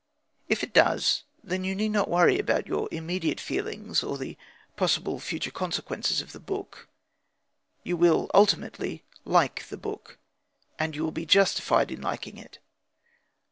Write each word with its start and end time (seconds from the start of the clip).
If 0.49 0.63
it 0.63 0.73
does, 0.73 1.25
then 1.43 1.63
you 1.63 1.75
need 1.75 1.89
not 1.91 2.09
worry 2.09 2.39
about 2.39 2.65
your 2.65 2.89
immediate 2.91 3.39
feelings, 3.39 4.01
or 4.01 4.17
the 4.17 4.35
possible 4.75 5.19
future 5.19 5.51
consequences 5.51 6.21
of 6.21 6.31
the 6.31 6.39
book. 6.39 6.87
You 7.83 7.95
will 7.97 8.27
ultimately 8.33 9.03
like 9.25 9.67
the 9.67 9.77
book, 9.77 10.17
and 10.79 10.95
you 10.95 11.03
will 11.03 11.11
be 11.11 11.27
justified 11.27 11.91
in 11.91 12.01
liking 12.01 12.37
it. 12.39 12.57